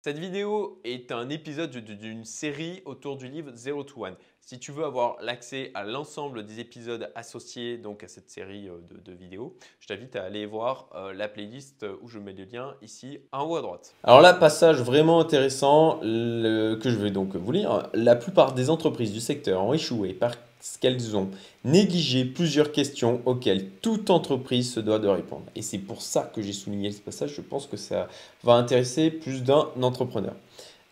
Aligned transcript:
Cette 0.00 0.18
vidéo 0.20 0.80
est 0.84 1.10
un 1.10 1.28
épisode 1.28 1.72
d'une 1.72 2.24
série 2.24 2.82
autour 2.84 3.16
du 3.16 3.26
livre 3.26 3.50
Zero 3.56 3.82
to 3.82 4.04
One. 4.04 4.14
Si 4.40 4.60
tu 4.60 4.70
veux 4.70 4.84
avoir 4.84 5.16
l'accès 5.20 5.72
à 5.74 5.82
l'ensemble 5.82 6.46
des 6.46 6.60
épisodes 6.60 7.10
associés 7.16 7.78
donc 7.78 8.04
à 8.04 8.08
cette 8.08 8.30
série 8.30 8.68
euh, 8.68 8.78
de, 9.04 9.12
vidéos, 9.12 9.56
je 9.80 9.88
t'invite 9.88 10.14
à 10.14 10.22
aller 10.22 10.46
voir 10.46 10.88
euh, 10.94 11.12
la 11.12 11.26
playlist 11.26 11.84
où 12.00 12.06
je 12.06 12.20
mets 12.20 12.32
le 12.32 12.44
lien 12.44 12.76
ici 12.80 13.18
en 13.32 13.44
haut 13.44 13.56
à 13.56 13.60
droite. 13.60 13.92
Alors 14.04 14.20
là, 14.20 14.34
passage 14.34 14.80
vraiment 14.80 15.18
intéressant 15.18 15.98
que 15.98 16.78
je 16.84 16.96
vais 16.96 17.10
donc 17.10 17.34
vous 17.34 17.50
lire. 17.50 17.90
La 17.92 18.14
plupart 18.14 18.54
des 18.54 18.70
entreprises 18.70 19.12
du 19.12 19.20
secteur 19.20 19.64
ont 19.64 19.74
échoué 19.74 20.14
par 20.14 20.36
qu'elles 20.80 21.16
ont 21.16 21.30
négligé 21.64 22.24
plusieurs 22.24 22.72
questions 22.72 23.20
auxquelles 23.26 23.68
toute 23.82 24.10
entreprise 24.10 24.72
se 24.72 24.80
doit 24.80 24.98
de 24.98 25.08
répondre. 25.08 25.46
Et 25.54 25.62
c'est 25.62 25.78
pour 25.78 26.02
ça 26.02 26.30
que 26.34 26.42
j'ai 26.42 26.52
souligné 26.52 26.92
ce 26.92 27.00
passage. 27.00 27.34
Je 27.34 27.40
pense 27.40 27.66
que 27.66 27.76
ça 27.76 28.08
va 28.42 28.54
intéresser 28.54 29.10
plus 29.10 29.42
d'un 29.42 29.68
entrepreneur. 29.82 30.34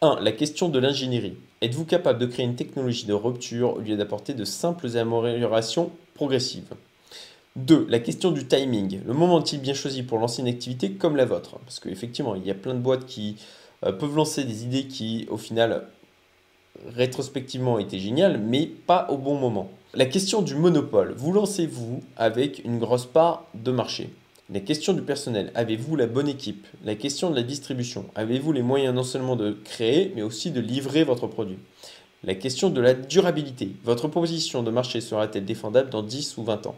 1. 0.03 0.21
La 0.21 0.33
question 0.33 0.69
de 0.69 0.79
l'ingénierie. 0.79 1.37
Êtes-vous 1.63 1.87
capable 1.87 2.19
de 2.19 2.27
créer 2.27 2.45
une 2.45 2.55
technologie 2.55 3.07
de 3.07 3.15
rupture 3.15 3.77
au 3.77 3.81
lieu 3.81 3.97
d'apporter 3.97 4.35
de 4.35 4.45
simples 4.45 4.97
améliorations 4.97 5.91
progressives? 6.15 6.75
2. 7.57 7.87
La 7.89 7.99
question 7.99 8.31
du 8.31 8.47
timing. 8.47 9.01
Le 9.07 9.15
moment 9.15 9.41
est-il 9.41 9.61
bien 9.61 9.73
choisi 9.73 10.03
pour 10.03 10.19
lancer 10.19 10.43
une 10.43 10.49
activité 10.49 10.93
comme 10.93 11.17
la 11.17 11.25
vôtre 11.25 11.59
Parce 11.65 11.81
qu'effectivement, 11.81 12.35
il 12.35 12.47
y 12.47 12.51
a 12.51 12.55
plein 12.55 12.75
de 12.75 12.81
boîtes 12.81 13.07
qui 13.07 13.37
euh, 13.85 13.93
peuvent 13.93 14.15
lancer 14.15 14.45
des 14.45 14.65
idées 14.65 14.87
qui, 14.87 15.27
au 15.31 15.39
final, 15.39 15.89
rétrospectivement 16.95 17.79
été 17.79 17.99
génial, 17.99 18.39
mais 18.39 18.67
pas 18.67 19.09
au 19.11 19.17
bon 19.17 19.37
moment. 19.37 19.71
La 19.95 20.07
question 20.07 20.43
du 20.43 20.55
monopole, 20.55 21.15
vous 21.17 21.33
lancez-vous 21.33 22.03
avec 22.17 22.65
une 22.65 22.79
grosse 22.79 23.07
part 23.07 23.45
de 23.55 23.71
marché? 23.71 24.11
La 24.53 24.61
question 24.61 24.93
du 24.93 25.03
personnel, 25.03 25.51
avez-vous 25.55 25.97
la 25.97 26.07
bonne 26.07 26.29
équipe? 26.29 26.67
La 26.85 26.95
question 26.95 27.31
de 27.31 27.37
la 27.37 27.43
distribution, 27.43 28.05
avez-vous 28.15 28.53
les 28.53 28.63
moyens 28.63 28.95
non 28.95 29.03
seulement 29.03 29.35
de 29.35 29.57
créer, 29.65 30.13
mais 30.15 30.23
aussi 30.23 30.51
de 30.51 30.61
livrer 30.61 31.03
votre 31.03 31.27
produit? 31.27 31.59
La 32.27 32.35
question 32.35 32.71
de 32.71 32.81
la 32.81 32.93
durabilité. 32.93 33.71
Votre 33.85 34.09
proposition 34.09 34.65
de 34.65 34.71
marché 34.73 35.01
sera-t-elle 35.01 35.45
défendable 35.45 35.91
dans 35.91 36.03
10 36.03 36.37
ou 36.39 36.43
20 36.43 36.67
ans? 36.67 36.75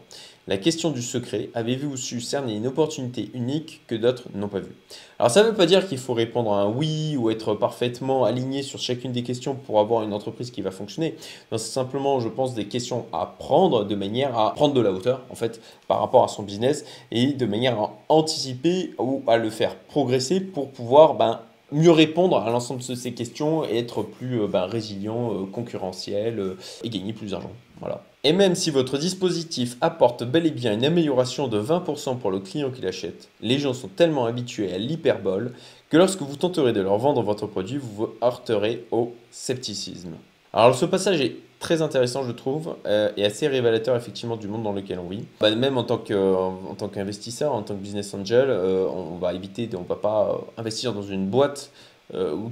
La 0.47 0.57
question 0.57 0.91
du 0.91 1.01
secret. 1.01 1.49
Avez-vous 1.55 1.97
su 1.97 2.21
cerner 2.21 2.55
une 2.55 2.67
opportunité 2.67 3.31
unique 3.33 3.81
que 3.87 3.95
d'autres 3.95 4.25
n'ont 4.35 4.47
pas 4.47 4.59
vue? 4.59 4.75
Alors 5.17 5.31
ça 5.31 5.43
ne 5.43 5.49
veut 5.49 5.55
pas 5.55 5.65
dire 5.65 5.87
qu'il 5.87 5.97
faut 5.97 6.13
répondre 6.13 6.53
à 6.53 6.61
un 6.61 6.69
oui 6.69 7.17
ou 7.17 7.31
être 7.31 7.55
parfaitement 7.55 8.25
aligné 8.25 8.61
sur 8.61 8.79
chacune 8.79 9.11
des 9.11 9.23
questions 9.23 9.55
pour 9.55 9.79
avoir 9.79 10.03
une 10.03 10.13
entreprise 10.13 10.51
qui 10.51 10.61
va 10.61 10.69
fonctionner. 10.69 11.15
C'est 11.51 11.57
simplement, 11.57 12.19
je 12.19 12.29
pense, 12.29 12.53
des 12.53 12.65
questions 12.65 13.05
à 13.11 13.25
prendre 13.25 13.85
de 13.85 13.95
manière 13.95 14.37
à 14.37 14.53
prendre 14.53 14.75
de 14.75 14.81
la 14.81 14.91
hauteur, 14.91 15.25
en 15.31 15.35
fait, 15.35 15.61
par 15.87 15.99
rapport 15.99 16.23
à 16.23 16.27
son 16.27 16.43
business 16.43 16.85
et 17.09 17.33
de 17.33 17.45
manière 17.47 17.79
à 17.79 17.93
anticiper 18.07 18.93
ou 18.99 19.23
à 19.25 19.37
le 19.37 19.49
faire 19.49 19.75
progresser 19.75 20.39
pour 20.41 20.69
pouvoir 20.69 21.15
ben, 21.15 21.41
mieux 21.71 21.91
répondre 21.91 22.37
à 22.37 22.49
l'ensemble 22.49 22.81
de 22.85 22.95
ces 22.95 23.13
questions 23.13 23.65
et 23.65 23.77
être 23.77 24.03
plus 24.03 24.41
euh, 24.41 24.47
bah, 24.47 24.65
résilient, 24.65 25.33
euh, 25.33 25.45
concurrentiel 25.45 26.39
euh, 26.39 26.57
et 26.83 26.89
gagner 26.89 27.13
plus 27.13 27.31
d'argent. 27.31 27.51
Voilà. 27.79 28.03
Et 28.23 28.33
même 28.33 28.55
si 28.55 28.71
votre 28.71 28.97
dispositif 28.97 29.77
apporte 29.79 30.23
bel 30.23 30.45
et 30.45 30.51
bien 30.51 30.73
une 30.73 30.83
amélioration 30.83 31.47
de 31.47 31.61
20% 31.61 32.17
pour 32.17 32.31
le 32.31 32.39
client 32.39 32.69
qui 32.69 32.81
l'achète, 32.81 33.29
les 33.41 33.59
gens 33.59 33.73
sont 33.73 33.87
tellement 33.87 34.25
habitués 34.25 34.73
à 34.73 34.77
l'hyperbole 34.77 35.53
que 35.89 35.97
lorsque 35.97 36.21
vous 36.21 36.35
tenterez 36.35 36.73
de 36.73 36.81
leur 36.81 36.97
vendre 36.97 37.21
votre 37.21 37.47
produit, 37.47 37.77
vous 37.77 37.93
vous 37.95 38.09
heurterez 38.21 38.85
au 38.91 39.13
scepticisme. 39.31 40.15
Alors 40.51 40.75
ce 40.75 40.85
passage 40.85 41.21
est 41.21 41.37
très 41.59 41.81
intéressant, 41.81 42.23
je 42.23 42.31
trouve, 42.31 42.75
euh, 42.85 43.11
et 43.17 43.25
assez 43.25 43.47
révélateur 43.47 43.95
effectivement 43.95 44.37
du 44.37 44.47
monde 44.47 44.63
dans 44.63 44.71
lequel 44.71 44.99
on 44.99 45.09
vit. 45.09 45.25
Bah, 45.39 45.53
même 45.53 45.77
en 45.77 45.83
tant 45.83 45.97
qu'investisseur, 45.97 47.53
en 47.53 47.61
tant 47.61 47.75
que 47.75 47.81
business 47.81 48.13
angel, 48.13 48.49
euh, 48.49 48.87
on 48.87 49.17
va 49.17 49.33
éviter, 49.33 49.69
on 49.75 49.81
ne 49.81 49.87
va 49.87 49.95
pas 49.95 50.29
euh, 50.29 50.61
investir 50.61 50.93
dans 50.93 51.03
une 51.03 51.27
boîte 51.27 51.71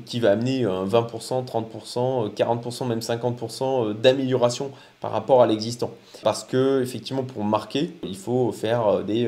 qui 0.06 0.20
va 0.20 0.34
amener 0.34 0.66
20%, 0.66 1.44
30%, 1.44 2.32
40%, 2.32 2.88
même 2.88 3.00
50% 3.00 4.00
d'amélioration 4.00 4.70
par 5.02 5.10
rapport 5.10 5.42
à 5.42 5.48
l'existant. 5.48 5.90
Parce 6.22 6.44
que 6.44 6.84
effectivement, 6.84 7.24
pour 7.24 7.44
marquer, 7.44 7.96
il 8.04 8.16
faut 8.16 8.52
faire 8.52 9.04
des 9.04 9.28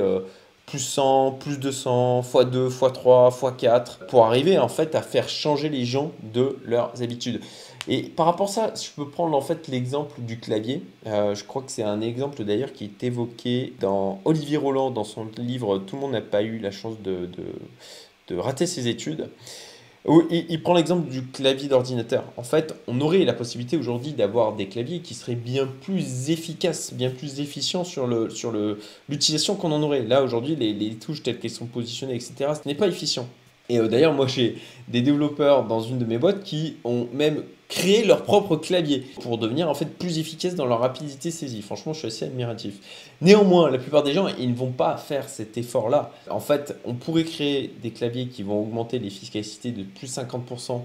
plus 0.70 0.80
100, 0.80 1.32
plus 1.40 1.60
200, 1.60 2.22
x2, 2.22 2.70
x3, 2.70 3.32
x4, 3.32 4.06
pour 4.08 4.26
arriver 4.26 4.60
en 4.60 4.68
fait 4.68 4.94
à 4.94 5.02
faire 5.02 5.28
changer 5.28 5.70
les 5.70 5.84
gens 5.84 6.12
de 6.34 6.58
leurs 6.64 7.02
habitudes. 7.02 7.42
Et 7.88 8.04
par 8.04 8.28
rapport 8.28 8.50
à 8.50 8.52
ça, 8.52 8.74
je 8.76 8.90
peux 8.96 9.10
prendre 9.10 9.36
en 9.36 9.42
fait 9.42 9.68
l'exemple 9.68 10.22
du 10.22 10.38
clavier. 10.40 10.84
Euh, 11.08 11.34
je 11.34 11.44
crois 11.44 11.64
que 11.64 11.72
c'est 11.72 11.84
un 11.84 12.02
exemple 12.02 12.44
d'ailleurs 12.44 12.72
qui 12.72 12.86
est 12.86 13.04
évoqué 13.04 13.74
dans 13.80 14.22
Olivier 14.26 14.58
Roland 14.58 14.92
dans 14.92 15.04
son 15.04 15.28
livre 15.38 15.80
Tout 15.80 15.96
le 15.96 16.02
monde 16.02 16.12
n'a 16.12 16.22
pas 16.22 16.44
eu 16.44 16.60
la 16.60 16.70
chance 16.70 16.96
de, 17.02 17.30
rater 18.38 18.68
ses 18.68 18.88
études. 18.88 19.28
Il, 20.08 20.64
prend 20.64 20.76
l'exemple 20.76 21.10
du 21.10 21.24
clavier 21.24 21.68
d'ordinateur. 21.68 22.24
En 22.38 22.44
fait, 22.44 22.74
on 22.88 23.02
aurait 23.02 23.26
la 23.26 23.34
possibilité 23.34 23.76
aujourd'hui 23.76 24.14
d'avoir 24.14 24.54
des 24.54 24.68
claviers 24.68 25.00
qui 25.02 25.14
seraient 25.14 25.36
bien 25.36 25.68
plus 25.82 26.30
efficaces, 26.30 26.94
bien 26.94 27.10
plus 27.10 27.42
efficients 27.42 27.84
sur 27.84 28.08
le 28.08 28.30
sur 28.30 28.54
l'utilisation 29.10 29.56
qu'on 29.56 29.74
en 29.74 29.84
aurait. 29.84 30.04
Là 30.04 30.24
aujourd'hui, 30.24 30.56
les, 30.56 30.74
les 30.74 30.96
touches 30.96 31.22
telles 31.22 31.38
qu'elles 31.38 31.52
sont 31.52 31.66
positionnées, 31.66 32.16
etc., 32.16 32.54
ce 32.62 32.68
n'est 32.68 32.76
pas 32.76 32.88
efficient. 32.88 33.28
Et 33.70 33.78
euh, 33.78 33.88
d'ailleurs, 33.88 34.14
moi, 34.14 34.28
j'ai 34.28 34.58
des 34.88 35.02
développeurs 35.02 35.66
dans 35.66 35.82
une 35.82 36.00
de 36.00 36.06
mes 36.06 36.18
boîtes 36.18 36.44
qui 36.44 36.78
ont 36.84 37.08
même 37.14 37.44
créé 37.70 38.04
leur 38.04 38.24
propre 38.24 38.58
clavier 38.58 39.06
pour 39.22 39.38
devenir 39.38 39.70
en 39.70 39.76
fait 39.76 39.86
plus 39.86 40.18
efficaces 40.18 40.56
dans 40.56 40.66
leur 40.66 40.80
rapidité 40.80 41.32
saisie. 41.32 41.62
Franchement, 41.62 41.94
je 41.94 42.00
suis 42.00 42.08
assez 42.08 42.26
admiratif. 42.26 42.74
Néanmoins, 43.22 43.70
la 43.70 43.78
plupart 43.78 44.04
des 44.04 44.12
gens, 44.14 44.28
ils 44.28 44.50
ne 44.50 44.56
vont 44.56 44.72
pas 44.72 44.98
faire 44.98 45.30
cet 45.30 45.58
effort-là. 45.58 46.12
En 46.30 46.40
fait, 46.40 46.76
on 46.84 46.96
pourrait 46.96 47.24
créer 47.24 47.72
des 47.82 47.92
claviers 47.92 48.28
qui 48.28 48.44
vont 48.44 48.60
augmenter 48.60 48.98
l'efficacité 48.98 49.72
de 49.72 49.84
plus 49.84 50.18
50% 50.18 50.82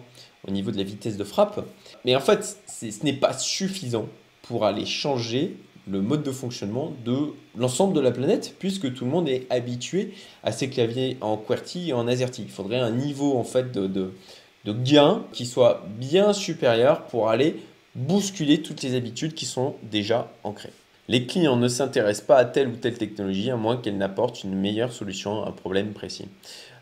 au 0.47 0.51
niveau 0.51 0.71
de 0.71 0.77
la 0.77 0.83
vitesse 0.83 1.17
de 1.17 1.25
frappe. 1.25 1.65
Mais 2.05 2.15
en 2.15 2.21
fait, 2.21 2.59
ce 2.67 3.05
n'est 3.05 3.15
pas 3.15 3.33
suffisant 3.33 4.07
pour 4.43 4.67
aller 4.67 4.85
changer 4.85 5.57
le 5.91 6.01
mode 6.01 6.23
de 6.23 6.31
fonctionnement 6.31 6.93
de 7.05 7.33
l'ensemble 7.57 7.95
de 7.95 8.01
la 8.01 8.11
planète, 8.11 8.57
puisque 8.59 8.93
tout 8.95 9.05
le 9.05 9.11
monde 9.11 9.29
est 9.29 9.47
habitué 9.51 10.13
à 10.43 10.53
ces 10.53 10.69
claviers 10.69 11.17
en 11.21 11.37
QWERTY 11.37 11.91
et 11.91 11.93
en 11.93 12.09
AZERTY. 12.09 12.43
Il 12.43 12.51
faudrait 12.51 12.81
un 12.81 12.91
niveau 12.91 13.37
en 13.37 13.45
fait 13.45 13.73
de, 13.73 14.13
de 14.65 14.73
gain 14.73 15.25
qui 15.33 15.47
soit 15.47 15.85
bien 15.99 16.33
supérieur 16.33 17.03
pour 17.03 17.29
aller 17.29 17.57
bousculer 17.95 18.63
toutes 18.63 18.83
les 18.83 18.95
habitudes 18.95 19.35
qui 19.35 19.47
sont 19.47 19.77
déjà 19.83 20.31
ancrées. 20.43 20.73
Les 21.07 21.27
clients 21.27 21.57
ne 21.57 21.69
s'intéressent 21.69 22.27
pas 22.27 22.37
à 22.39 22.45
telle 22.47 22.69
ou 22.69 22.77
telle 22.77 22.97
technologie 22.97 23.51
à 23.51 23.57
moins 23.57 23.77
qu'elle 23.77 23.99
n'apporte 23.99 24.43
une 24.43 24.55
meilleure 24.55 24.91
solution 24.91 25.45
à 25.45 25.49
un 25.49 25.53
problème 25.53 25.93
précis. 25.93 26.29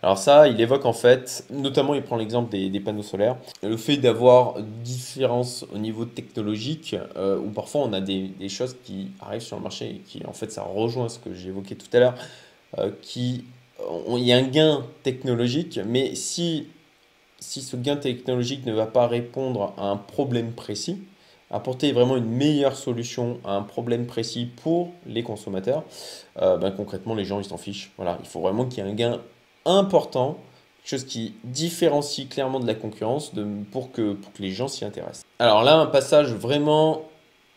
Alors 0.01 0.19
ça, 0.19 0.49
il 0.49 0.61
évoque 0.61 0.85
en 0.85 0.93
fait, 0.93 1.45
notamment 1.51 1.95
il 1.95 2.03
prend 2.03 2.17
l'exemple 2.17 2.51
des, 2.51 2.81
panneaux 2.81 3.03
solaires, 3.03 3.37
le 3.63 3.77
fait 3.77 3.97
d'avoir 3.97 4.61
différence 4.61 5.65
au 5.73 5.79
niveau 5.79 6.05
technologique, 6.05 6.97
euh, 7.17 7.39
où 7.39 7.51
parfois 7.51 7.83
on 7.83 7.93
a 7.93 8.01
des, 8.01 8.33
choses 8.49 8.77
qui 8.85 9.09
arrivent 9.21 9.43
sur 9.43 9.57
le 9.57 9.63
marché 9.63 9.91
et 9.91 9.99
qui 9.99 10.25
en 10.27 10.33
fait 10.33 10.51
ça 10.51 10.63
rejoint 10.63 11.09
ce 11.09 11.19
que 11.19 11.31
évoqué 11.31 11.77
tout 11.77 11.87
à 11.93 12.01
l'heure, 12.01 12.15
euh, 12.79 12.91
qui 13.01 13.45
il 14.17 14.33
a 14.33 14.37
un 14.37 14.43
gain 14.43 14.85
technologique, 15.03 15.81
mais 15.85 16.15
si, 16.15 16.69
si 17.43 17.61
ce 17.61 17.77
gain 17.77 17.97
technologique 17.97 18.65
ne 18.65 18.73
va 18.73 18.87
pas 18.87 19.07
répondre 19.07 19.75
à 19.77 19.89
un 19.89 19.97
problème 19.97 20.53
précis, 20.53 21.03
apporter 21.51 21.93
vraiment 21.93 22.17
une 22.17 22.31
meilleure 22.31 22.77
solution 22.77 23.39
à 23.45 23.55
un 23.55 23.63
problème 23.63 24.07
précis 24.07 24.49
pour 24.63 24.93
les 25.07 25.23
consommateurs, 25.23 25.83
euh, 26.41 26.57
ben 26.57 26.71
concrètement 26.71 27.15
les 27.15 27.25
gens 27.25 27.41
ils 27.41 27.45
s'en 27.45 27.59
fichent. 27.59 27.93
Il 27.99 28.27
faut 28.27 28.41
vraiment 28.41 28.65
qu'il 28.65 28.83
y 28.83 28.87
ait 28.87 28.91
un 28.91 28.95
gain 28.95 29.21
important, 29.67 30.39
quelque 30.79 30.91
chose 30.91 31.05
qui 31.05 31.35
différencie 31.45 32.29
clairement 32.29 32.61
de 32.61 32.67
la 32.67 32.75
concurrence 32.75 33.35
de, 33.35 33.47
pour, 33.71 33.93
que, 33.93 34.15
pour 34.15 34.33
que 34.33 34.41
les 34.41 34.53
gens 34.53 34.69
s'y 34.69 34.85
intéressent. 34.85 35.25
Alors 35.39 35.63
là, 35.65 35.77
un 35.77 35.87
passage 35.87 36.33
vraiment 36.33 37.03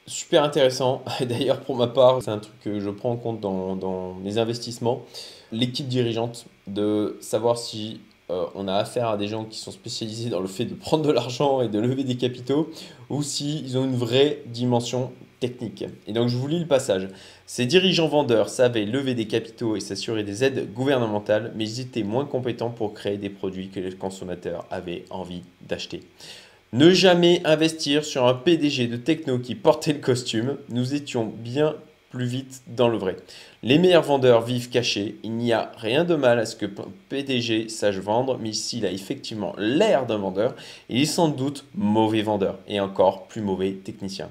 super 0.08 0.44
intéressant. 0.44 1.04
D'ailleurs, 1.22 1.62
pour 1.62 1.76
ma 1.76 1.88
part, 1.88 2.22
c'est 2.22 2.32
un 2.32 2.40
truc 2.40 2.60
que 2.62 2.80
je 2.80 2.90
prends 2.90 3.12
en 3.12 3.18
compte 3.18 3.40
dans, 3.40 3.76
dans 3.76 4.14
mes 4.16 4.38
investissements. 4.40 5.04
L'équipe 5.52 5.88
dirigeante, 5.88 6.46
de 6.68 7.18
savoir 7.22 7.58
si 7.58 8.02
euh, 8.30 8.46
on 8.56 8.68
a 8.68 8.74
affaire 8.74 9.10
à 9.10 9.18
des 9.18 9.28
gens 9.28 9.46
qui 9.46 9.60
sont 9.60 9.72
spécialisés 9.72 10.30
dans 10.30 10.40
le 10.40 10.48
fait 10.48 10.66
de 10.66 10.74
prendre 10.74 11.04
de 11.06 11.12
l'argent 11.12 11.62
et 11.62 11.68
de 11.68 11.80
lever 11.80 12.04
des 12.04 12.16
capitaux, 12.16 12.72
ou 13.10 13.22
s'ils 13.22 13.78
ont 13.78 13.86
une 13.86 13.96
vraie 13.96 14.40
dimension 14.48 15.12
technique. 15.40 15.86
Et 16.08 16.14
donc 16.14 16.30
je 16.30 16.38
vous 16.38 16.48
lis 16.48 16.60
le 16.60 16.66
passage. 16.66 17.08
Ces 17.46 17.66
dirigeants 17.66 18.08
vendeurs 18.08 18.50
savaient 18.50 18.86
lever 18.86 19.14
des 19.14 19.28
capitaux 19.28 19.76
et 19.76 19.80
s'assurer 19.80 20.24
des 20.24 20.44
aides 20.44 20.74
gouvernementales, 20.74 21.52
mais 21.56 21.66
ils 21.66 21.82
étaient 21.82 22.04
moins 22.04 22.26
compétents 22.26 22.72
pour 22.72 22.94
créer 22.94 23.18
des 23.18 23.30
produits 23.30 23.70
que 23.70 23.80
les 23.80 23.92
consommateurs 23.92 24.66
avaient 24.72 25.06
envie 25.10 25.44
d'acheter. 25.68 26.02
Ne 26.74 26.92
jamais 26.92 27.42
investir 27.46 28.04
sur 28.04 28.26
un 28.26 28.34
PDG 28.34 28.88
de 28.88 28.98
techno 28.98 29.40
qui 29.40 29.56
portait 29.56 29.94
le 29.94 30.00
costume, 30.00 30.58
nous 30.70 30.94
étions 30.94 31.26
bien 31.26 31.76
plus 32.16 32.26
vite 32.26 32.64
dans 32.68 32.88
le 32.88 32.98
vrai. 32.98 33.18
Les 33.62 33.78
meilleurs 33.78 34.04
vendeurs 34.04 34.42
vivent 34.42 34.70
cachés. 34.70 35.18
Il 35.24 35.34
n'y 35.34 35.52
a 35.52 35.74
rien 35.76 36.06
de 36.06 36.16
mal 36.16 36.40
à 36.40 36.46
ce 36.46 36.56
que 36.56 36.66
PDG 37.10 37.68
sache 37.68 37.98
vendre, 37.98 38.38
mais 38.40 38.54
s'il 38.54 38.86
a 38.86 38.90
effectivement 38.90 39.54
l'air 39.58 40.06
d'un 40.06 40.18
vendeur, 40.18 40.56
il 40.88 41.02
est 41.02 41.06
sans 41.06 41.28
doute 41.28 41.66
mauvais 41.76 42.22
vendeur 42.22 42.58
et 42.70 42.80
encore 42.80 43.28
plus 43.28 43.42
mauvais 43.42 43.74
technicien. 43.74 44.30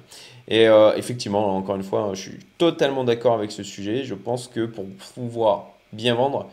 Et 0.49 0.67
euh, 0.67 0.97
effectivement, 0.97 1.55
encore 1.55 1.77
une 1.77 1.83
fois, 1.83 2.13
je 2.15 2.23
suis 2.23 2.39
totalement 2.57 3.05
d'accord 3.05 3.35
avec 3.35 3.53
ce 3.53 3.63
sujet. 3.63 4.03
Je 4.03 4.15
pense 4.15 4.49
que 4.49 4.65
pour 4.65 4.87
pouvoir 5.15 5.67
bien 5.93 6.15
vendre, 6.15 6.49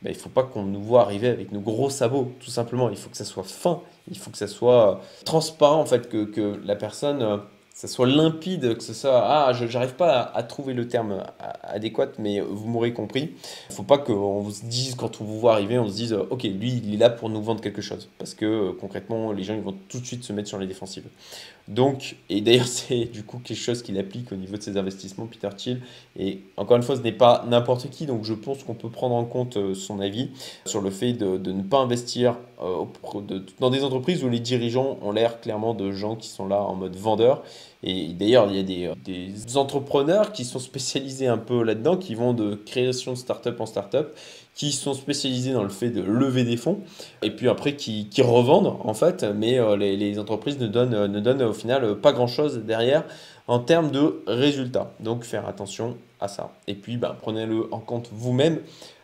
ben, 0.00 0.10
il 0.10 0.16
ne 0.16 0.22
faut 0.22 0.30
pas 0.30 0.44
qu'on 0.44 0.62
nous 0.62 0.82
voit 0.82 1.02
arriver 1.02 1.28
avec 1.28 1.52
nos 1.52 1.60
gros 1.60 1.90
sabots, 1.90 2.32
tout 2.40 2.50
simplement. 2.50 2.88
Il 2.88 2.96
faut 2.96 3.10
que 3.10 3.18
ça 3.18 3.26
soit 3.26 3.44
fin, 3.44 3.82
il 4.10 4.16
faut 4.16 4.30
que 4.30 4.38
ça 4.38 4.46
soit 4.46 5.02
transparent, 5.26 5.82
en 5.82 5.86
fait, 5.86 6.08
que, 6.08 6.24
que 6.24 6.58
la 6.64 6.74
personne, 6.74 7.20
euh, 7.20 7.36
ça 7.80 7.88
soit 7.88 8.06
limpide, 8.06 8.76
que 8.76 8.82
ce 8.82 8.92
soit 8.92 9.22
ah 9.24 9.54
je 9.54 9.64
n'arrive 9.64 9.94
pas 9.94 10.20
à, 10.34 10.42
trouver 10.42 10.74
le 10.74 10.86
terme 10.86 11.24
adéquat, 11.62 12.08
mais 12.18 12.38
vous 12.38 12.68
m'aurez 12.68 12.92
compris. 12.92 13.30
Il 13.32 13.70
ne 13.70 13.74
faut 13.74 13.84
pas 13.84 13.96
qu'on 13.96 14.40
vous 14.40 14.52
dise 14.64 14.96
quand 14.96 15.22
on 15.22 15.24
vous 15.24 15.40
voit 15.40 15.54
arriver, 15.54 15.78
on 15.78 15.88
se 15.88 15.94
dise 15.94 16.12
ok 16.12 16.42
lui 16.42 16.82
il 16.84 16.92
est 16.92 16.98
là 16.98 17.08
pour 17.08 17.30
nous 17.30 17.40
vendre 17.42 17.62
quelque 17.62 17.80
chose, 17.80 18.10
parce 18.18 18.34
que 18.34 18.44
euh, 18.44 18.72
concrètement 18.78 19.32
les 19.32 19.44
gens 19.44 19.54
ils 19.54 19.62
vont 19.62 19.74
tout 19.88 19.98
de 19.98 20.04
suite 20.04 20.24
se 20.24 20.34
mettre 20.34 20.48
sur 20.48 20.58
les 20.58 20.66
défensives. 20.66 21.06
Donc, 21.70 22.16
et 22.28 22.40
d'ailleurs, 22.40 22.66
c'est 22.66 23.06
du 23.06 23.22
coup 23.22 23.40
quelque 23.42 23.56
chose 23.56 23.82
qu'il 23.82 23.98
applique 23.98 24.30
au 24.32 24.36
niveau 24.36 24.56
de 24.56 24.62
ses 24.62 24.76
investissements, 24.76 25.26
Peter 25.26 25.48
Thiel. 25.56 25.80
Et 26.18 26.40
encore 26.56 26.76
une 26.76 26.82
fois, 26.82 26.96
ce 26.96 27.00
n'est 27.00 27.12
pas 27.12 27.44
n'importe 27.48 27.88
qui, 27.88 28.06
donc 28.06 28.24
je 28.24 28.34
pense 28.34 28.62
qu'on 28.64 28.74
peut 28.74 28.90
prendre 28.90 29.14
en 29.14 29.24
compte 29.24 29.56
euh, 29.56 29.74
son 29.74 30.00
avis 30.00 30.30
sur 30.66 30.82
le 30.82 30.90
fait 30.90 31.12
de, 31.12 31.38
ne 31.38 31.62
pas 31.62 31.78
investir 31.78 32.36
euh, 32.62 32.84
dans 33.58 33.70
des 33.70 33.84
entreprises 33.84 34.22
où 34.24 34.28
les 34.28 34.40
dirigeants 34.40 34.98
ont 35.02 35.12
l'air 35.12 35.40
clairement 35.40 35.72
de 35.72 35.92
gens 35.92 36.16
qui 36.16 36.28
sont 36.28 36.46
là 36.46 36.62
en 36.62 36.74
mode 36.74 36.96
vendeur. 36.96 37.42
Et 37.82 38.08
d'ailleurs, 38.08 38.48
il 38.50 38.56
y 38.56 38.60
a 38.60 38.62
des, 38.62 38.86
euh, 38.86 38.94
des 39.04 39.56
entrepreneurs 39.56 40.32
qui 40.32 40.44
sont 40.44 40.58
spécialisés 40.58 41.26
un 41.26 41.38
peu 41.38 41.62
là-dedans, 41.62 41.96
qui 41.96 42.14
vont 42.14 42.34
de 42.34 42.54
création 42.54 43.12
de 43.12 43.16
start-up 43.16 43.60
en 43.60 43.66
start-up 43.66 44.14
qui 44.54 44.72
sont 44.72 44.94
spécialisés 44.94 45.52
dans 45.52 45.62
le 45.62 45.70
fait 45.70 45.90
de 45.90 46.02
lever 46.02 46.44
des 46.44 46.56
fonds 46.56 46.80
et 47.22 47.30
puis 47.30 47.48
après 47.48 47.76
qui, 47.76 48.08
qui 48.08 48.20
revendent 48.20 48.76
en 48.80 48.94
fait, 48.94 49.24
mais 49.24 49.58
euh, 49.58 49.76
les, 49.76 49.96
les, 49.96 50.18
entreprises 50.18 50.58
ne 50.58 50.66
donnent, 50.66 51.06
ne 51.06 51.20
donnent 51.20 51.42
au 51.42 51.52
final 51.52 51.94
pas 52.00 52.12
grand 52.12 52.26
chose 52.26 52.58
derrière 52.58 53.04
en 53.46 53.58
termes 53.58 53.90
de 53.90 54.22
résultats. 54.26 54.92
Donc 55.00 55.24
faire 55.24 55.48
attention 55.48 55.96
à 56.20 56.28
ça. 56.28 56.52
Et 56.66 56.74
puis 56.74 56.96
ben, 56.96 57.16
prenez-le 57.20 57.72
en 57.72 57.80
compte 57.80 58.08
vous-même. 58.12 58.60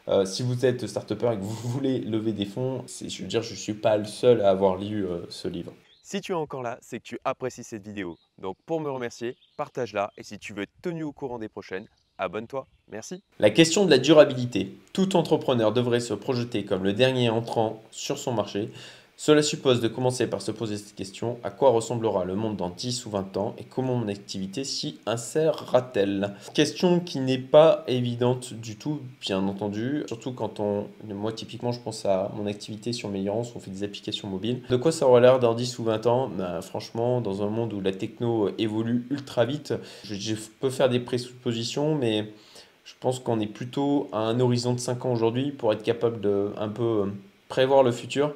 Euh, 0.09 0.25
si 0.25 0.45
vous 0.45 0.65
êtes 0.65 0.87
start 0.87 1.11
et 1.11 1.17
que 1.17 1.41
vous 1.41 1.69
voulez 1.69 1.99
lever 1.99 2.33
des 2.33 2.45
fonds, 2.45 2.85
je 2.87 3.23
veux 3.23 3.29
dire, 3.29 3.43
je 3.43 3.53
ne 3.53 3.59
suis 3.59 3.75
pas 3.75 3.97
le 3.97 4.05
seul 4.05 4.41
à 4.41 4.51
avoir 4.51 4.77
lu 4.77 5.05
euh, 5.05 5.27
ce 5.31 5.49
livre. 5.49 5.73
Si 6.09 6.21
tu 6.21 6.31
es 6.31 6.37
encore 6.37 6.63
là, 6.63 6.79
c'est 6.83 7.01
que 7.01 7.05
tu 7.05 7.19
apprécies 7.25 7.65
cette 7.65 7.85
vidéo. 7.85 8.17
Donc 8.39 8.57
pour 8.65 8.81
me 8.81 8.89
remercier, 8.89 9.37
partage-la 9.57 10.13
et 10.17 10.23
si 10.23 10.39
tu 10.39 10.53
veux 10.53 10.63
être 10.63 10.81
tenu 10.81 11.03
au 11.03 11.11
courant 11.11 11.41
des 11.41 11.49
prochaines, 11.49 11.89
abonne-toi. 12.17 12.65
Merci. 12.93 13.25
La 13.41 13.51
question 13.51 13.85
de 13.85 13.91
la 13.91 13.99
durabilité. 13.99 14.73
Tout 14.93 15.17
entrepreneur 15.17 15.73
devrait 15.73 15.99
se 15.99 16.15
projeter 16.15 16.65
comme 16.65 16.85
le 16.85 16.93
dernier 16.93 17.29
entrant 17.29 17.83
sur 17.91 18.19
son 18.19 18.33
marché. 18.33 18.71
Cela 19.19 19.43
suppose 19.43 19.81
de 19.81 19.89
commencer 19.89 20.27
par 20.27 20.43
se 20.43 20.51
poser 20.51 20.77
cette 20.77 20.95
question, 20.95 21.39
à 21.43 21.51
quoi 21.51 21.71
ressemblera 21.71 22.27
le 22.27 22.35
monde 22.35 22.57
dans 22.57 22.69
10 22.69 23.07
ou 23.07 23.11
20 23.11 23.39
ans 23.39 23.55
et 23.57 23.65
comment 23.65 23.95
mon 23.95 24.09
activité 24.09 24.63
s'y 24.63 24.99
insérera-t-elle? 25.07 26.35
Question 26.53 27.01
qui 27.01 27.21
n'est 27.21 27.39
pas 27.39 27.83
évidente 27.89 28.53
du 28.53 28.77
tout, 28.77 29.01
bien 29.23 29.39
entendu, 29.39 30.05
surtout 30.07 30.33
quand 30.33 30.61
on... 30.61 30.89
Moi 31.03 31.33
typiquement 31.33 31.73
je 31.73 31.81
pense 31.81 32.05
à 32.05 32.31
mon 32.37 32.47
activité 32.47 32.93
sur 32.93 33.09
Meillance, 33.09 33.55
on 33.57 33.59
fait 33.59 33.71
des 33.71 33.85
applications 33.85 34.29
mobiles. 34.29 34.61
De 34.69 34.77
quoi 34.77 34.93
ça 34.93 35.09
aura 35.09 35.19
l'air 35.21 35.39
dans 35.39 35.55
10 35.55 35.79
ou 35.79 35.85
20 35.85 36.07
ans? 36.07 36.29
Ben, 36.29 36.61
Franchement, 36.61 37.23
dans 37.23 37.43
un 37.43 37.49
monde 37.49 37.73
où 37.73 37.81
la 37.81 37.93
techno 37.93 38.51
évolue 38.59 39.07
ultra 39.11 39.47
vite, 39.47 39.73
je, 40.05 40.35
peux 40.61 40.69
faire 40.69 40.91
des 40.91 41.01
présuppositions, 41.01 41.95
mais 41.95 42.33
je 42.85 42.93
pense 43.01 43.19
qu'on 43.19 43.41
est 43.41 43.47
plutôt 43.47 44.11
à 44.13 44.19
un 44.19 44.41
horizon 44.41 44.75
de 44.75 44.79
5 44.79 45.07
ans 45.07 45.13
aujourd'hui 45.13 45.53
pour 45.53 45.73
être 45.73 45.83
capable 45.83 46.21
de 46.21 46.51
un 46.59 46.69
peu 46.69 47.07
prévoir 47.49 47.83
le 47.83 47.93
futur 47.93 48.35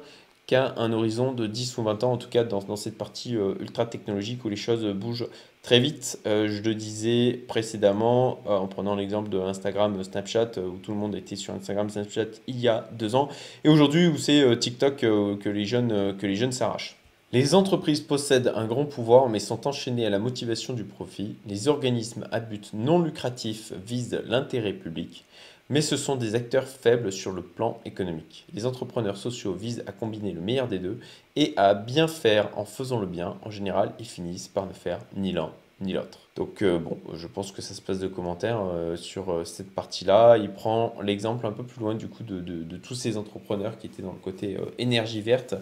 un 0.55 0.91
horizon 0.93 1.31
de 1.31 1.47
10 1.47 1.77
ou 1.77 1.83
20 1.83 2.03
ans, 2.03 2.13
en 2.13 2.17
tout 2.17 2.29
cas 2.29 2.43
dans, 2.43 2.75
cette 2.75 2.97
partie 2.97 3.35
euh, 3.35 3.53
ultra 3.59 3.85
technologique 3.85 4.43
où 4.45 4.49
les 4.49 4.55
choses 4.55 4.85
bougent 4.85 5.27
très 5.61 5.79
vite. 5.79 6.19
Euh, 6.25 6.47
je 6.49 6.61
le 6.61 6.75
disais 6.75 7.43
précédemment 7.47 8.39
euh, 8.47 8.57
en 8.57 8.67
prenant 8.67 8.95
l'exemple 8.95 9.29
de 9.29 9.39
Instagram, 9.39 10.03
Snapchat, 10.03 10.51
où 10.57 10.77
tout 10.77 10.91
le 10.91 10.97
monde 10.97 11.15
était 11.15 11.35
sur 11.35 11.53
Instagram, 11.53 11.89
Snapchat 11.89 12.27
il 12.47 12.59
y 12.59 12.67
a 12.67 12.89
deux 12.93 13.15
ans, 13.15 13.29
et 13.63 13.69
aujourd'hui 13.69 14.07
où 14.07 14.17
c'est 14.17 14.57
TikTok 14.59 14.97
que 14.97 15.49
les 15.49 15.65
jeunes 15.65 16.15
que 16.17 16.27
les 16.27 16.35
jeunes 16.35 16.51
s'arrachent. 16.51 17.00
Les 17.33 17.55
entreprises 17.55 18.01
possèdent 18.01 18.51
un 18.55 18.65
grand 18.65 18.83
pouvoir 18.83 19.29
mais 19.29 19.39
sont 19.39 19.65
enchaînées 19.65 20.05
à 20.05 20.09
la 20.09 20.19
motivation 20.19 20.73
du 20.73 20.83
profit. 20.83 21.35
Les 21.47 21.69
organismes 21.69 22.27
à 22.29 22.41
but 22.41 22.71
non 22.73 22.99
lucratif 22.99 23.71
visent 23.85 24.21
l'intérêt 24.27 24.73
public, 24.73 25.23
mais 25.69 25.79
ce 25.79 25.95
sont 25.95 26.17
des 26.17 26.35
acteurs 26.35 26.67
faibles 26.67 27.09
sur 27.13 27.31
le 27.31 27.41
plan 27.41 27.79
économique. 27.85 28.45
Les 28.53 28.65
entrepreneurs 28.65 29.15
sociaux 29.15 29.53
visent 29.53 29.81
à 29.87 29.93
combiner 29.93 30.33
le 30.33 30.41
meilleur 30.41 30.67
des 30.67 30.79
deux 30.79 30.99
et 31.37 31.53
à 31.55 31.73
bien 31.73 32.09
faire 32.09 32.49
en 32.57 32.65
faisant 32.65 32.99
le 32.99 33.07
bien. 33.07 33.37
En 33.43 33.49
général, 33.49 33.93
ils 33.97 34.05
finissent 34.05 34.49
par 34.49 34.67
ne 34.67 34.73
faire 34.73 34.99
ni 35.15 35.31
l'un 35.31 35.51
ni 35.79 35.93
l'autre. 35.93 36.19
Donc 36.35 36.61
euh, 36.61 36.77
bon, 36.79 36.97
je 37.13 37.27
pense 37.27 37.53
que 37.53 37.61
ça 37.61 37.73
se 37.73 37.81
passe 37.81 37.99
de 37.99 38.07
commentaires 38.07 38.59
euh, 38.61 38.97
sur 38.97 39.31
euh, 39.31 39.45
cette 39.45 39.73
partie-là. 39.73 40.35
Il 40.37 40.51
prend 40.51 40.93
l'exemple 41.01 41.45
un 41.47 41.51
peu 41.53 41.63
plus 41.63 41.79
loin 41.79 41.95
du 41.95 42.09
coup 42.09 42.23
de, 42.23 42.77
tous 42.77 42.93
ces 42.93 43.15
entrepreneurs 43.15 43.77
qui 43.77 43.87
étaient 43.87 44.03
dans 44.03 44.11
le 44.11 44.19
côté 44.19 44.57
énergie 44.77 45.21
verte 45.21 45.55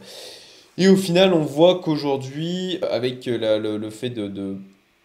et 0.82 0.88
au 0.88 0.96
final, 0.96 1.34
on 1.34 1.42
voit 1.42 1.82
qu'aujourd'hui, 1.82 2.80
avec 2.90 3.26
le, 3.26 3.90
fait 3.90 4.10
de, 4.10 4.56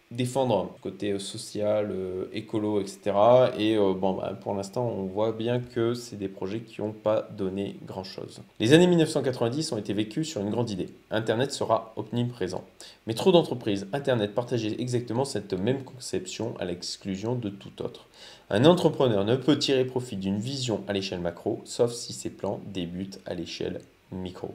défendre 0.09 0.71
le 0.73 0.81
côté 0.81 1.19
social, 1.19 1.89
euh, 1.91 2.29
écolo, 2.31 2.79
etc. 2.79 3.11
Et 3.59 3.75
euh, 3.75 3.93
bon, 3.93 4.13
bah, 4.13 4.37
pour 4.39 4.53
l'instant, 4.53 4.87
on 4.87 5.03
voit 5.03 5.33
bien 5.33 5.59
que 5.59 5.93
c'est 5.93 6.15
des 6.15 6.29
projets 6.29 6.61
qui 6.61 6.79
n'ont 6.79 6.93
pas 6.93 7.27
donné 7.37 7.75
grand-chose. 7.85 8.39
Les 8.61 8.71
années 8.71 8.87
1990 8.87 9.73
ont 9.73 9.77
été 9.77 9.91
vécues 9.91 10.23
sur 10.23 10.39
une 10.39 10.49
grande 10.49 10.69
idée. 10.69 10.87
Internet 11.11 11.51
sera 11.51 11.93
omniprésent. 11.97 12.63
Mais 13.05 13.13
trop 13.13 13.33
d'entreprises 13.33 13.87
Internet 13.91 14.33
partageaient 14.33 14.79
exactement 14.79 15.25
cette 15.25 15.53
même 15.53 15.83
conception 15.83 16.53
à 16.57 16.63
l'exclusion 16.63 17.35
de 17.35 17.49
tout 17.49 17.81
autre. 17.81 18.07
Un 18.49 18.63
entrepreneur 18.63 19.25
ne 19.25 19.35
peut 19.35 19.59
tirer 19.59 19.83
profit 19.83 20.15
d'une 20.15 20.37
vision 20.37 20.85
à 20.87 20.93
l'échelle 20.93 21.19
macro, 21.19 21.59
sauf 21.65 21.91
si 21.91 22.13
ses 22.13 22.29
plans 22.29 22.61
débutent 22.71 23.19
à 23.25 23.33
l'échelle 23.33 23.81
micro. 24.11 24.49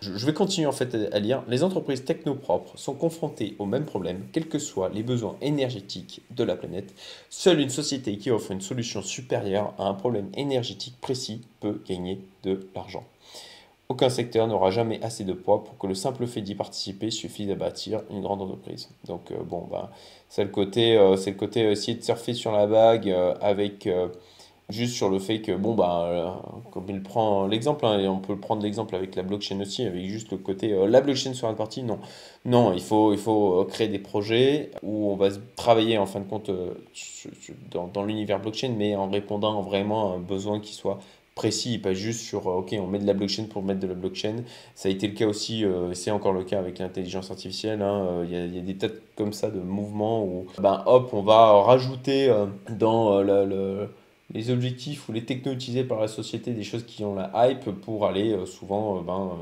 Je 0.00 0.26
vais 0.26 0.34
continuer 0.34 0.66
en 0.66 0.72
fait 0.72 0.94
à 1.12 1.18
lire. 1.18 1.42
Les 1.48 1.62
entreprises 1.62 2.04
technopropres 2.04 2.78
sont 2.78 2.94
confrontées 2.94 3.54
au 3.58 3.66
même 3.66 3.84
problème, 3.84 4.26
quels 4.32 4.48
que 4.48 4.58
soient 4.58 4.88
les 4.88 5.02
besoins 5.02 5.36
énergétiques 5.40 6.22
de 6.30 6.44
la 6.44 6.56
planète. 6.56 6.94
Seule 7.30 7.60
une 7.60 7.70
société 7.70 8.16
qui 8.16 8.30
offre 8.30 8.50
une 8.50 8.60
solution 8.60 9.02
supérieure 9.02 9.74
à 9.78 9.86
un 9.86 9.94
problème 9.94 10.30
énergétique 10.34 11.00
précis 11.00 11.42
peut 11.60 11.80
gagner 11.86 12.20
de 12.42 12.66
l'argent. 12.74 13.04
Aucun 13.90 14.08
secteur 14.08 14.46
n'aura 14.46 14.70
jamais 14.70 15.02
assez 15.02 15.24
de 15.24 15.34
poids 15.34 15.62
pour 15.62 15.76
que 15.76 15.86
le 15.86 15.94
simple 15.94 16.26
fait 16.26 16.40
d'y 16.40 16.54
participer 16.54 17.10
suffise 17.10 17.50
à 17.50 17.54
bâtir 17.54 18.00
une 18.10 18.22
grande 18.22 18.40
entreprise. 18.40 18.88
Donc 19.06 19.30
euh, 19.30 19.36
bon, 19.44 19.68
bah, 19.70 19.90
c'est 20.30 20.42
le 20.42 20.50
côté, 20.50 20.96
euh, 20.96 21.16
c'est 21.16 21.32
le 21.32 21.36
côté 21.36 21.70
essayer 21.70 21.98
de 21.98 22.02
surfer 22.02 22.32
sur 22.32 22.50
la 22.50 22.66
bague 22.66 23.10
euh, 23.10 23.34
avec 23.42 23.86
juste 24.70 24.94
sur 24.94 25.10
le 25.10 25.18
fait 25.18 25.40
que, 25.40 25.52
bon, 25.52 25.74
bah, 25.74 26.06
euh, 26.06 26.30
comme 26.70 26.84
il 26.88 27.02
prend 27.02 27.46
l'exemple, 27.46 27.84
hein, 27.84 27.98
et 27.98 28.08
on 28.08 28.18
peut 28.18 28.36
prendre 28.36 28.62
l'exemple 28.62 28.96
avec 28.96 29.14
la 29.14 29.22
blockchain 29.22 29.60
aussi, 29.60 29.84
avec 29.84 30.04
juste 30.06 30.30
le 30.32 30.38
côté 30.38 30.72
euh, 30.72 30.86
la 30.86 31.00
blockchain 31.00 31.34
sur 31.34 31.48
une 31.48 31.56
partie, 31.56 31.82
non. 31.82 31.98
Non, 32.46 32.72
il 32.72 32.80
faut, 32.80 33.12
il 33.12 33.18
faut 33.18 33.60
euh, 33.60 33.64
créer 33.64 33.88
des 33.88 33.98
projets 33.98 34.70
où 34.82 35.10
on 35.10 35.16
va 35.16 35.28
travailler 35.56 35.98
en 35.98 36.06
fin 36.06 36.20
de 36.20 36.24
compte 36.24 36.50
dans, 37.70 37.88
dans 37.88 38.04
l'univers 38.04 38.40
blockchain, 38.40 38.74
mais 38.76 38.96
en 38.96 39.08
répondant 39.08 39.60
vraiment 39.62 40.12
à 40.12 40.16
un 40.16 40.20
besoin 40.20 40.60
qui 40.60 40.72
soit 40.72 40.98
précis, 41.34 41.78
pas 41.78 41.94
juste 41.94 42.20
sur 42.20 42.46
ok 42.46 42.76
on 42.78 42.86
met 42.86 43.00
de 43.00 43.06
la 43.06 43.12
blockchain 43.12 43.46
pour 43.50 43.62
mettre 43.62 43.80
de 43.80 43.88
la 43.88 43.94
blockchain. 43.94 44.36
Ça 44.76 44.88
a 44.88 44.92
été 44.92 45.08
le 45.08 45.14
cas 45.14 45.26
aussi, 45.26 45.64
c'est 45.92 46.12
encore 46.12 46.32
le 46.32 46.44
cas 46.44 46.60
avec 46.60 46.78
l'intelligence 46.78 47.30
artificielle. 47.30 47.82
Hein, 47.82 48.24
il 48.24 48.30
y, 48.30 48.56
y, 48.56 48.58
a 48.58 48.62
des 48.62 48.76
tas 48.76 48.86
comme 49.16 49.32
ça 49.32 49.50
de 49.50 49.58
mouvements 49.58 50.24
où 50.24 50.46
ben 50.58 50.84
hop 50.86 51.10
on 51.12 51.22
va 51.22 51.60
rajouter 51.62 52.32
dans 52.70 53.20
le 53.20 53.88
les 54.32 54.50
objectifs 54.50 55.08
ou 55.08 55.12
les 55.12 55.24
technos 55.24 55.52
utilisés 55.52 55.84
par 55.84 56.00
la 56.00 56.08
société, 56.08 56.52
des 56.52 56.64
choses 56.64 56.84
qui 56.84 57.04
ont 57.04 57.14
la 57.14 57.30
hype 57.34 57.70
pour 57.70 58.06
aller 58.06 58.32
euh, 58.32 58.46
souvent 58.46 58.98
euh, 58.98 59.02
ben, 59.02 59.32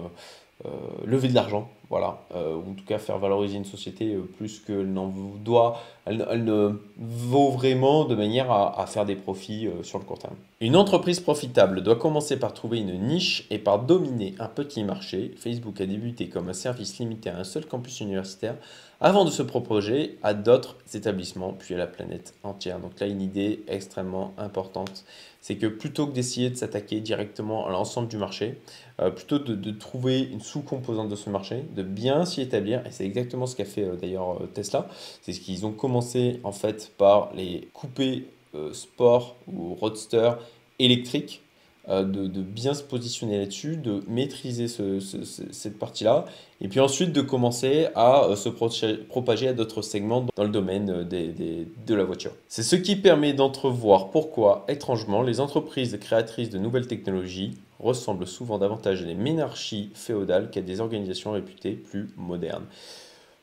euh, 0.64 0.68
lever 1.06 1.28
de 1.28 1.34
l'argent, 1.34 1.70
voilà, 1.92 2.22
ou 2.34 2.70
en 2.70 2.75
tout 2.75 2.87
cas 2.87 2.96
faire 2.96 3.18
valoriser 3.18 3.58
une 3.58 3.66
société 3.66 4.16
plus 4.38 4.61
qu'elle 4.61 4.90
n'en 4.94 5.12
doit, 5.44 5.78
elle, 6.06 6.42
ne 6.42 6.80
vaut 6.96 7.50
vraiment 7.50 8.06
de 8.06 8.14
manière 8.14 8.50
à, 8.50 8.87
faire 8.87 9.04
des 9.04 9.14
profits 9.14 9.68
sur 9.82 9.99
le 9.99 10.04
court 10.04 10.18
terme. 10.18 10.34
Une 10.62 10.75
entreprise 10.75 11.20
profitable 11.20 11.82
doit 11.82 11.96
commencer 11.96 12.38
par 12.38 12.54
trouver 12.54 12.78
une 12.78 12.99
niche 12.99 13.46
et 13.50 13.58
par 13.58 13.78
dominer 13.78 14.34
un 14.38 14.46
petit 14.46 14.84
marché. 14.84 15.34
Facebook 15.37 15.82
a 15.82 15.87
débuté 15.87 16.30
comme 16.30 16.49
un 16.49 16.54
service 16.54 16.99
limité 16.99 17.28
à 17.28 17.37
un 17.37 17.44
seul 17.44 17.66
campus 17.66 18.00
universitaire 18.00 18.56
avant 19.02 19.25
de 19.25 19.30
se 19.30 19.42
proposer 19.42 20.16
à 20.22 20.32
d'autres 20.32 20.76
établissements, 20.94 21.52
puis 21.52 21.75
à 21.75 21.78
la 21.78 21.88
planète 21.88 22.34
entière. 22.44 22.78
Donc 22.78 23.00
là, 23.00 23.08
une 23.08 23.20
idée 23.20 23.64
extrêmement 23.66 24.32
importante, 24.38 25.04
c'est 25.40 25.56
que 25.56 25.66
plutôt 25.66 26.06
que 26.06 26.12
d'essayer 26.12 26.50
de 26.50 26.54
s'attaquer 26.54 27.00
directement 27.00 27.66
à 27.66 27.70
l'ensemble 27.70 28.06
du 28.06 28.16
marché, 28.16 28.61
euh, 29.00 29.11
plutôt 29.11 29.40
de, 29.40 29.70
trouver 29.72 30.20
une 30.20 30.40
sous-composante 30.40 31.08
de 31.08 31.16
ce 31.16 31.30
marché, 31.30 31.64
bien 31.82 32.24
s'y 32.24 32.40
établir, 32.40 32.86
et 32.86 32.90
c'est 32.90 33.04
exactement 33.04 33.46
ce 33.46 33.56
qu'a 33.56 33.64
fait 33.64 33.84
euh, 33.84 33.96
d'ailleurs 33.96 34.42
euh, 34.42 34.46
Tesla, 34.46 34.88
c'est 35.20 35.32
ce 35.32 35.40
qu'ils 35.40 35.66
ont 35.66 35.72
commencé 35.72 36.40
en 36.44 36.52
fait 36.52 36.92
par 36.96 37.32
les 37.34 37.68
coupés 37.72 38.26
sport 38.74 39.36
ou 39.50 39.72
roadster 39.74 40.32
électriques 40.78 41.40
euh, 41.88 42.04
de, 42.04 42.42
bien 42.42 42.74
se 42.74 42.82
positionner 42.84 43.38
là-dessus, 43.38 43.76
de 43.76 44.04
maîtriser 44.06 44.68
cette 44.68 45.78
partie-là, 45.80 46.26
et 46.60 46.68
puis 46.68 46.78
ensuite 46.78 47.12
de 47.12 47.20
commencer 47.20 47.88
à 47.96 48.24
euh, 48.24 48.36
se 48.36 48.48
propager 48.48 49.48
à 49.48 49.52
d'autres 49.52 49.82
segments 49.82 50.24
dans 50.36 50.44
le 50.44 50.50
domaine 50.50 50.90
euh, 50.90 51.04
de 51.04 51.94
la 51.94 52.04
voiture. 52.04 52.30
C'est 52.46 52.62
ce 52.62 52.76
qui 52.76 52.94
permet 52.94 53.32
d'entrevoir 53.32 54.10
pourquoi, 54.10 54.64
étrangement, 54.68 55.22
les 55.22 55.40
entreprises 55.40 55.98
créatrices 56.00 56.50
de 56.50 56.58
nouvelles 56.58 56.86
technologies 56.86 57.58
ressemblent 57.80 58.28
souvent 58.28 58.58
davantage 58.58 59.02
à 59.02 59.06
des 59.06 59.16
ménarchies 59.16 59.90
féodales 59.94 60.50
qu'à 60.50 60.60
des 60.60 60.80
organisations 60.80 61.32
réputées 61.32 61.72
plus 61.72 62.10
modernes. 62.16 62.66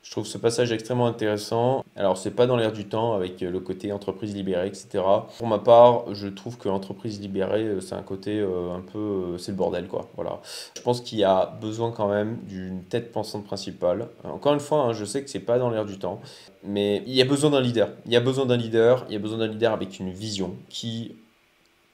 Je 0.02 0.10
trouve 0.12 0.26
ce 0.26 0.38
passage 0.38 0.72
extrêmement 0.72 1.06
intéressant. 1.06 1.84
Alors, 1.94 2.16
c'est 2.16 2.30
pas 2.30 2.46
dans 2.46 2.56
l'air 2.56 2.72
du 2.72 2.86
temps 2.86 3.14
avec 3.14 3.42
le 3.42 3.60
côté 3.60 3.92
entreprise 3.92 4.34
libérée, 4.34 4.66
etc. 4.66 5.04
Pour 5.36 5.46
ma 5.46 5.58
part, 5.58 6.14
je 6.14 6.26
trouve 6.26 6.56
que 6.56 6.68
l'entreprise 6.68 7.20
libérée, 7.20 7.64
euh, 7.64 7.80
c'est 7.80 7.94
un 7.94 8.02
côté 8.02 8.40
euh, 8.40 8.74
un 8.74 8.80
peu. 8.80 8.98
Euh, 8.98 9.38
c'est 9.38 9.52
le 9.52 9.58
bordel, 9.58 9.88
quoi. 9.88 10.08
Voilà. 10.16 10.40
Je 10.74 10.80
pense 10.80 11.02
qu'il 11.02 11.18
y 11.18 11.24
a 11.24 11.54
besoin 11.60 11.90
quand 11.90 12.08
même 12.08 12.38
d'une 12.48 12.82
tête 12.84 13.12
pensante 13.12 13.44
principale. 13.44 14.08
Encore 14.24 14.54
une 14.54 14.60
fois, 14.60 14.84
hein, 14.84 14.92
je 14.94 15.04
sais 15.04 15.22
que 15.22 15.28
c'est 15.28 15.38
pas 15.38 15.58
dans 15.58 15.68
l'air 15.68 15.84
du 15.84 15.98
temps, 15.98 16.20
mais 16.64 17.02
il 17.06 17.12
y 17.12 17.20
a 17.20 17.26
besoin 17.26 17.50
d'un 17.50 17.60
leader. 17.60 17.90
Il 18.06 18.12
y 18.12 18.16
a 18.16 18.20
besoin 18.20 18.46
d'un 18.46 18.56
leader. 18.56 19.04
Il 19.08 19.12
y 19.12 19.16
a 19.16 19.20
besoin 19.20 19.38
d'un 19.38 19.48
leader 19.48 19.72
avec 19.72 20.00
une 20.00 20.10
vision 20.10 20.56
qui 20.70 21.14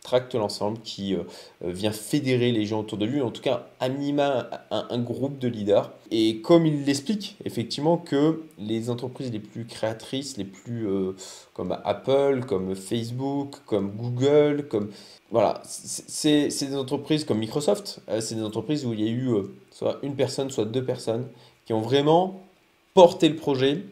tracte 0.06 0.36
l'ensemble, 0.36 0.78
qui 0.84 1.14
euh, 1.14 1.24
euh, 1.64 1.72
vient 1.72 1.90
fédérer 1.90 2.52
les 2.52 2.64
gens 2.64 2.80
autour 2.80 2.96
de 2.96 3.04
lui, 3.04 3.20
en 3.20 3.32
tout 3.32 3.42
cas 3.42 3.66
à 3.80 3.88
minima 3.88 4.48
un, 4.70 4.98
groupe 5.00 5.38
de 5.38 5.48
leaders. 5.48 5.90
Et 6.12 6.40
comme 6.42 6.64
il 6.64 6.84
l'explique, 6.84 7.36
effectivement, 7.44 7.96
que 7.96 8.44
les 8.56 8.88
entreprises 8.88 9.32
les 9.32 9.40
plus 9.40 9.64
créatrices, 9.64 10.36
les 10.36 10.44
plus 10.44 10.86
euh, 10.86 11.16
comme 11.54 11.76
Apple, 11.84 12.44
comme 12.46 12.76
Facebook, 12.76 13.56
comme 13.66 13.90
Google, 13.90 14.68
comme 14.68 14.90
voilà, 15.32 15.60
c'est 15.64 16.46
des 16.46 16.76
entreprises 16.76 17.24
comme 17.24 17.38
Microsoft, 17.38 17.98
c'est 18.20 18.36
des 18.36 18.44
entreprises 18.44 18.86
où 18.86 18.92
il 18.92 19.00
y 19.00 19.08
a 19.08 19.10
eu 19.10 19.28
soit 19.72 19.98
une 20.04 20.14
personne, 20.14 20.50
soit 20.50 20.66
deux 20.66 20.84
personnes 20.84 21.26
qui 21.64 21.72
ont 21.72 21.80
vraiment 21.80 22.40
porté 22.94 23.28
le 23.28 23.34
projet 23.34 23.82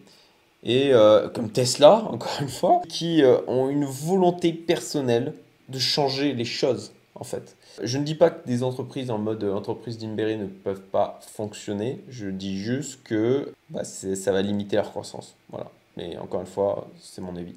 et 0.62 0.92
comme 1.35 1.50
Tesla, 1.50 2.04
encore 2.09 2.38
une 2.40 2.49
fois, 2.49 2.83
qui 2.88 3.25
ont 3.49 3.68
une 3.68 3.85
volonté 3.85 4.52
personnelle 4.52 5.35
de 5.68 5.78
changer 5.78 6.33
les 6.33 6.44
choses, 6.44 6.92
en 7.14 7.25
fait. 7.25 7.56
Je 7.83 7.99
ne 7.99 8.04
dis 8.04 8.14
pas 8.14 8.30
que 8.30 8.47
des 8.47 8.62
entreprises 8.62 9.11
en 9.11 9.18
mode 9.18 9.42
entreprise 9.44 9.99
d'Imberi 9.99 10.37
ne 10.37 10.47
peuvent 10.47 10.83
pas 10.83 11.21
fonctionner. 11.23 12.00
Je 12.09 12.28
dis 12.28 12.59
juste 12.59 13.02
que 13.02 13.52
bah, 13.71 13.85
ça 13.85 14.33
va 14.33 14.42
limiter 14.42 14.76
leur 14.76 14.90
croissance. 14.90 15.35
Voilà. 15.50 15.71
Mais 15.97 16.16
encore 16.18 16.40
une 16.40 16.47
fois, 16.47 16.88
c'est 17.00 17.21
mon 17.21 17.37
avis. 17.37 17.54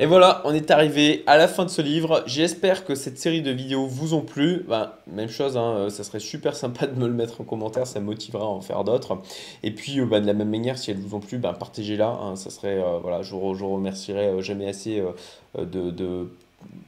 Et 0.00 0.06
voilà, 0.06 0.42
on 0.44 0.54
est 0.54 0.70
arrivé 0.70 1.24
à 1.26 1.36
la 1.36 1.48
fin 1.48 1.64
de 1.64 1.70
ce 1.70 1.82
livre. 1.82 2.22
J'espère 2.24 2.84
que 2.84 2.94
cette 2.94 3.18
série 3.18 3.42
de 3.42 3.50
vidéos 3.50 3.88
vous 3.88 4.14
ont 4.14 4.20
plu. 4.20 4.64
Ben, 4.68 4.92
même 5.08 5.28
chose, 5.28 5.56
hein, 5.56 5.74
euh, 5.74 5.90
ça 5.90 6.04
serait 6.04 6.20
super 6.20 6.54
sympa 6.54 6.86
de 6.86 6.96
me 6.96 7.08
le 7.08 7.12
mettre 7.12 7.40
en 7.40 7.44
commentaire, 7.44 7.84
ça 7.84 7.98
me 7.98 8.04
motivera 8.06 8.44
à 8.44 8.46
en 8.46 8.60
faire 8.60 8.84
d'autres. 8.84 9.18
Et 9.64 9.72
puis, 9.72 9.98
euh, 9.98 10.06
ben, 10.06 10.20
de 10.20 10.26
la 10.28 10.34
même 10.34 10.50
manière, 10.50 10.78
si 10.78 10.92
elles 10.92 10.98
vous 10.98 11.16
ont 11.16 11.20
plu, 11.20 11.38
ben, 11.38 11.52
partagez-la. 11.52 12.10
Hein. 12.10 12.36
ça 12.36 12.50
serait, 12.50 12.78
euh, 12.78 13.00
voilà, 13.02 13.22
je, 13.22 13.34
vous 13.34 13.74
remercierai 13.74 14.40
jamais 14.40 14.68
assez 14.68 15.02
de 15.56 16.28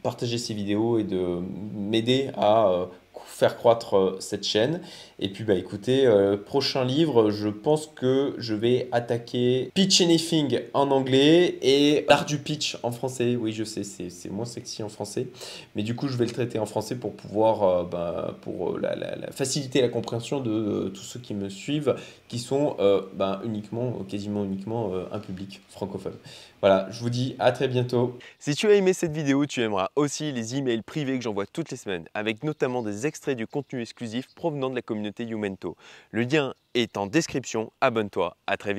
partager 0.03 0.39
ces 0.39 0.55
vidéos 0.55 0.99
et 0.99 1.05
de 1.05 1.41
m'aider 1.75 2.31
à 2.35 2.69
euh, 2.69 2.87
faire 3.31 3.57
croître 3.57 3.97
euh, 3.97 4.17
cette 4.21 4.45
chaîne. 4.45 4.81
Et 5.19 5.29
puis 5.29 5.45
bah 5.45 5.55
écoutez, 5.55 6.07
euh, 6.07 6.37
prochain 6.37 6.85
livre, 6.85 7.31
je 7.31 7.49
pense 7.49 7.87
que 7.87 8.35
je 8.39 8.55
vais 8.55 8.89
attaquer 8.93 9.71
Pitch 9.75 10.01
Anything 10.01 10.61
en 10.75 10.91
anglais 10.91 11.59
et 11.63 12.05
l'art 12.09 12.25
du 12.25 12.39
pitch 12.39 12.79
en 12.83 12.91
français. 12.91 13.37
Oui, 13.37 13.53
je 13.53 13.65
sais, 13.65 13.83
c'est 13.85 14.31
moins 14.31 14.45
sexy 14.45 14.83
en 14.83 14.89
français, 14.89 15.29
mais 15.75 15.83
du 15.83 15.95
coup 15.95 16.09
je 16.09 16.17
vais 16.17 16.25
le 16.25 16.33
traiter 16.33 16.59
en 16.59 16.67
français 16.67 16.97
pour 16.97 17.15
pouvoir, 17.15 17.85
bah, 17.87 18.37
pour 18.41 18.79
la, 18.79 18.97
faciliter 19.31 19.81
la 19.83 19.89
compréhension 19.89 20.41
de 20.41 20.89
tous 20.89 21.03
ceux 21.03 21.21
qui 21.21 21.35
me 21.35 21.49
suivent, 21.49 21.95
qui 22.29 22.39
sont 22.39 22.77
bah, 23.15 23.43
uniquement, 23.45 23.93
quasiment 24.09 24.45
uniquement 24.45 24.93
un 25.13 25.19
public 25.19 25.61
francophone. 25.69 26.17
Voilà, 26.61 26.89
je 26.91 27.01
vous 27.01 27.09
dis 27.09 27.37
à 27.39 27.53
très 27.53 27.69
bientôt. 27.69 28.19
Si 28.39 28.55
tu 28.55 28.67
as 28.69 28.75
aimé 28.75 28.93
cette 28.93 29.13
vidéo, 29.13 29.47
tu 29.47 29.63
aimeras 29.63 29.89
aussi 29.97 30.31
les 30.31 30.57
emails 30.57 30.83
privés 30.83 31.17
que 31.17 31.25
j'envoie 31.25 31.47
toutes 31.47 31.71
les 31.71 31.77
semaines, 31.79 32.05
avec 32.13 32.45
notamment 32.45 32.83
des 32.83 33.07
du 33.29 33.47
contenu 33.47 33.83
exclusif 33.83 34.35
provenant 34.35 34.71
de 34.71 34.75
la 34.75 34.83
communauté 34.83 35.25
Youmento. 35.25 35.77
Le 36.11 36.23
lien 36.23 36.55
est 36.75 36.97
en 36.97 37.07
description, 37.07 37.73
abonne-toi, 37.81 38.37
à 38.47 38.57
très 38.57 38.73
vite. 38.73 38.79